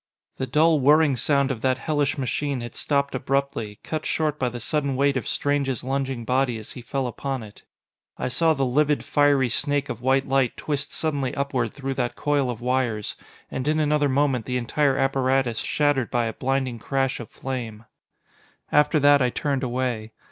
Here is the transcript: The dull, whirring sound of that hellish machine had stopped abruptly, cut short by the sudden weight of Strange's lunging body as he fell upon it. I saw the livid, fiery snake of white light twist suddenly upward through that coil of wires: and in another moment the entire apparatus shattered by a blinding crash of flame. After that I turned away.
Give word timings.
The 0.37 0.47
dull, 0.47 0.79
whirring 0.79 1.15
sound 1.15 1.51
of 1.51 1.61
that 1.61 1.77
hellish 1.77 2.17
machine 2.17 2.61
had 2.61 2.73
stopped 2.73 3.13
abruptly, 3.13 3.77
cut 3.83 4.03
short 4.03 4.39
by 4.39 4.49
the 4.49 4.59
sudden 4.59 4.95
weight 4.95 5.15
of 5.15 5.27
Strange's 5.27 5.83
lunging 5.83 6.25
body 6.25 6.57
as 6.57 6.71
he 6.71 6.81
fell 6.81 7.05
upon 7.05 7.43
it. 7.43 7.61
I 8.17 8.27
saw 8.27 8.55
the 8.55 8.65
livid, 8.65 9.03
fiery 9.05 9.47
snake 9.49 9.89
of 9.89 10.01
white 10.01 10.27
light 10.27 10.57
twist 10.57 10.91
suddenly 10.91 11.35
upward 11.35 11.71
through 11.73 11.93
that 11.93 12.15
coil 12.15 12.49
of 12.49 12.61
wires: 12.61 13.15
and 13.51 13.67
in 13.67 13.79
another 13.79 14.09
moment 14.09 14.47
the 14.47 14.57
entire 14.57 14.97
apparatus 14.97 15.59
shattered 15.59 16.09
by 16.09 16.25
a 16.25 16.33
blinding 16.33 16.79
crash 16.79 17.19
of 17.19 17.29
flame. 17.29 17.85
After 18.71 18.99
that 19.01 19.21
I 19.21 19.29
turned 19.29 19.61
away. 19.61 20.13